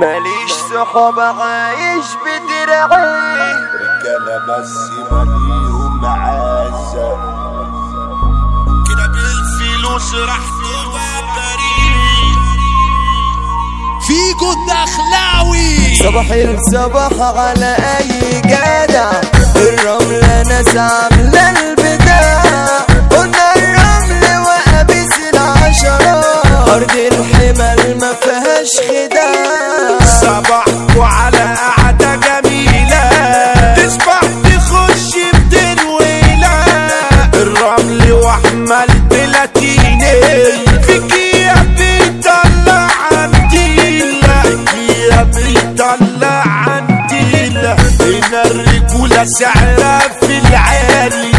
ماليش 0.00 0.52
صحاب 0.74 1.20
عايش 1.20 2.06
بدرعي 2.22 3.52
رجالة 3.80 4.38
بس 4.48 4.76
مليهم 5.12 6.00
معزة 6.02 7.16
كده 8.88 9.06
بالفلوس 9.06 10.14
راح 10.14 10.40
بريء. 11.36 12.36
فيجو 14.06 14.52
الدخلاوي 14.52 15.94
صباح 15.94 16.26
الصباح 16.30 17.36
على 17.38 17.76
أي 17.98 18.40
جدع. 18.40 19.10
الرملة 19.56 20.42
ناس 20.42 20.76
عاملة 20.76 21.50
البداع 21.50 21.85
عنديلة 46.36 47.76
هنا 48.00 48.42
الرجولة 48.46 49.24
سعرها 49.24 49.98
في 50.20 50.38
العالي. 50.38 51.35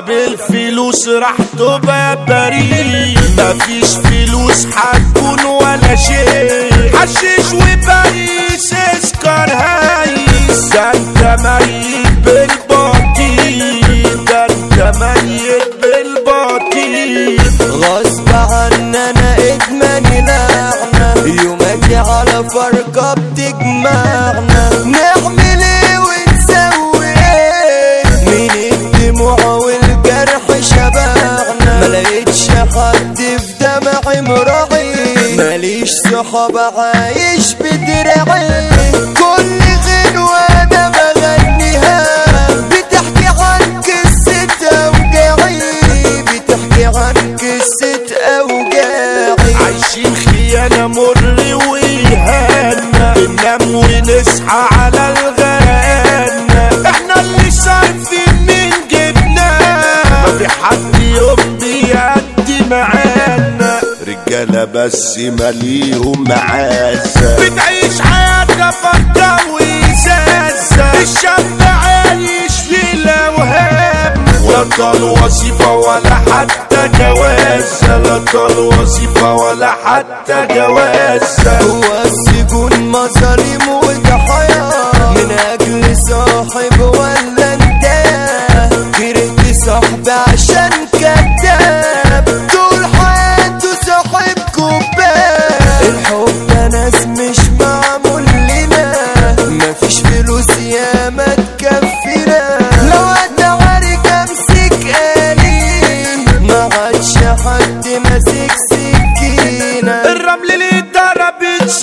بطاقة 0.00 0.06
كده 0.06 0.26
بالفلوس 0.26 1.08
راح 1.08 1.36
تبقى 1.58 2.24
بريء. 2.26 3.18
مفيش 3.38 3.90
فلوس 3.94 4.66
هتكون 4.66 5.44
ولا 5.44 5.96
شيء. 5.96 6.92
دمعي 33.78 34.20
مراعي 34.20 34.94
ماليش 35.36 35.90
صحاب 36.12 36.58
عايش 36.58 37.54
بدرعي 37.54 38.68
كل 39.14 39.58
غنوة 39.86 40.13
بس 64.74 65.18
مليهم 65.18 66.24
معزة 66.28 67.36
بتعيش 67.36 68.00
حياتنا 68.00 68.70
فكة 68.70 69.36
وإزازة. 69.52 71.02
الشاب 71.02 71.60
عايش 71.60 72.52
في 72.68 72.92
الأوهام 72.94 74.24
لا 74.48 74.62
طال 74.78 75.02
وظيفة 75.02 75.72
ولا 75.72 76.14
حتى 76.14 76.88
جوازة. 76.98 77.96
لا 77.98 78.18
طال 78.32 78.58
وظيفة 78.58 79.34
ولا 79.34 79.70
حتى 79.84 80.46
جوازة. 80.54 81.58
هو 81.60 82.02
السجون 82.04 82.80
مظالم 82.90 83.68
وضحايا 83.68 83.83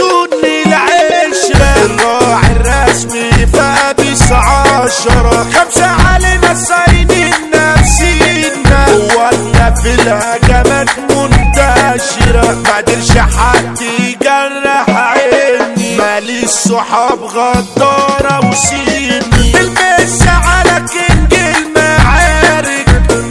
بتسوني 0.00 0.62
العشرة 0.66 1.84
الراعي 1.84 2.52
الرسمي 2.56 3.46
فابس 3.46 4.32
عشرة 4.32 5.46
خمسة 5.54 5.86
علينا 5.86 6.54
صاينين 6.54 7.34
نفسينا. 7.54 8.86
قوتنا 8.86 9.74
في 9.82 9.94
الهجمات 9.94 10.88
منتشرة. 10.98 12.54
ما 12.64 12.76
قدرش 12.76 13.10
حد 13.10 13.80
يجرح 13.80 14.86
عيني. 14.88 15.96
مالي 15.96 16.42
الصحاب 16.42 17.22
غدارة 17.22 18.48
وسيني 18.50 19.52
المس 19.60 20.22
على 20.28 20.84
كينج 20.92 21.34
المعارك. 21.34 22.86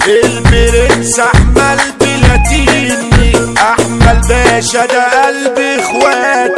البرنس 0.08 1.20
أحمل 1.20 1.80
بلاتيني. 2.02 3.56
أحمل 3.58 4.22
باشا 4.30 4.86
ده 4.86 5.26
قلب 5.26 5.60
اخواته 5.80 6.49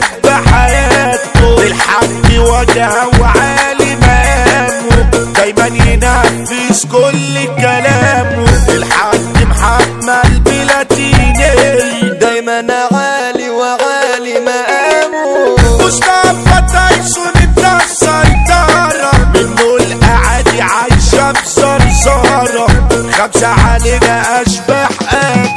تحلف 0.00 0.24
بحياته. 0.24 1.62
الحق 1.62 2.26
وجهه 2.38 3.10
وعالي 3.20 3.96
مقامه 3.96 5.32
دايما 5.36 5.66
ينفذ 5.66 6.88
كل 6.92 7.34
كلامه. 7.56 8.66
الحق 8.68 9.36
محمد 9.50 10.44
بلاتيني 10.44 12.10
دايما 12.20 12.88
عالي 12.92 13.50
وعالي 13.50 14.34
مقامه. 14.46 15.56
مصطفى 15.86 16.62
تايسون 16.72 17.34
ادى 17.36 17.72
السيطرة 17.84 19.12
منه 19.34 19.76
الأعادي 19.80 20.62
عايشة 20.62 21.32
بزرزارة 21.32 22.66
خمسة 23.12 23.48
علينا 23.48 24.42
أشباح 24.42 24.88
أبيس 25.12 25.49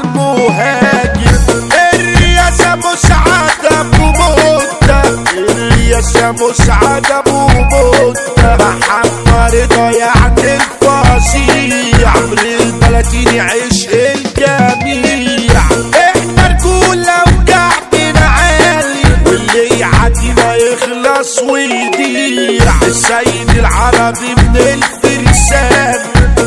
على 0.00 0.08
المهاجم 0.08 1.68
الرياسة 1.94 2.74
مسعد 2.74 3.64
أبو 3.72 4.04
موتة 4.04 5.02
الرياسة 5.32 6.32
مسعد 6.32 7.06
أبو 7.10 7.48
موتة 7.48 8.56
محمد 8.56 9.54
رضا 9.54 9.90
يعني 9.90 10.56
الفصيح 10.56 12.16
عمرو 12.16 12.48
البلاتيني 12.60 13.40
عشق 13.40 13.90
الجميع. 13.92 15.60
إحنا 15.94 16.46
رجولة 16.48 17.22
وكعبنا 17.22 18.26
عالي 18.26 19.02
واللي 19.26 19.78
يعدينا 19.80 20.54
يخلص 20.54 21.38
ويضيع. 21.38 22.72
السيد 22.82 23.50
العربي 23.58 24.34
من 24.36 24.56
الفرسان. 24.56 26.00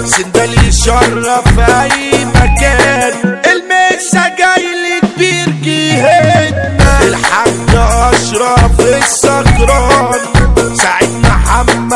سندال 0.06 0.68
يشرف 0.68 1.60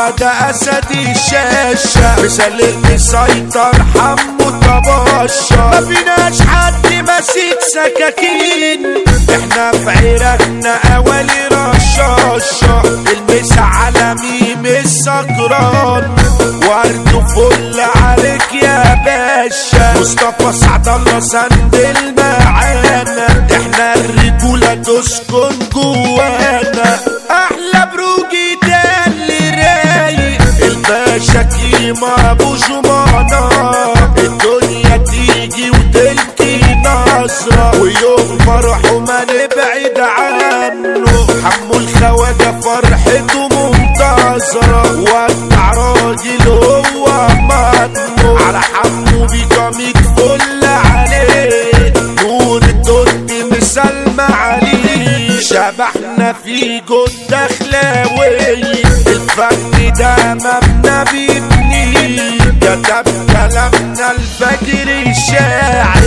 محمد 0.08 0.22
أسد 0.50 0.90
الشاشة. 0.90 2.24
مثال 2.24 2.60
المسيطر 2.62 3.72
حمو 3.94 4.50
طباشة. 4.50 5.70
ما 5.70 5.80
فيناش 5.80 6.40
حد 6.42 6.86
ماسك 7.06 7.58
سكاكين. 7.72 9.04
إحنا 9.30 9.72
في 9.72 9.90
عراقنا 9.90 10.96
اولي 10.96 11.48
رشاشة. 11.52 12.82
المسا 13.12 13.60
على 13.60 14.14
ميم 14.14 14.66
السكران. 14.66 16.16
ورد 16.68 17.24
فل 17.34 17.80
عليك 17.80 18.52
يا 18.62 18.94
باشا. 19.04 20.00
مصطفى 20.00 20.52
سعد 20.52 20.88
الله 20.88 21.20
سند 21.20 21.74
المعانا 21.74 23.26
إحنا 23.50 23.94
الرجولة 23.94 24.74
تسكن 24.74 25.58
جوانا. 25.74 26.98
عنه 40.08 41.26
حمو 41.44 41.74
الخواجة 41.74 42.60
فرحته 42.60 43.48
منتظرة 43.48 45.00
ودع 45.00 45.72
راجل 45.72 46.48
هو 46.48 47.28
منه 47.28 48.38
على 48.46 48.60
حمو 48.60 49.26
بيجاميك 49.26 49.96
فل 49.96 50.64
عليه. 50.66 51.92
نور 52.22 52.62
الدود 52.62 53.32
مسلمة 53.52 54.24
عليه. 54.24 55.40
شبحنا 55.40 56.32
في 56.44 56.80
جود 56.88 57.12
دخلاوي 57.28 58.52
الفن 59.06 59.92
ده 59.98 60.34
مبنى 60.34 61.04
بيبني 61.12 62.38
كتب 62.60 63.06
كلامنا 63.32 64.10
الفجر 64.10 65.10
الشاعر. 65.10 65.98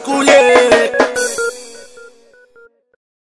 حد 0.00 0.41